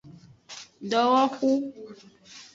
Dowohu. 0.89 1.51